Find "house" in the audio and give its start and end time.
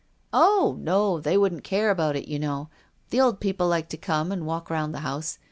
5.01-5.37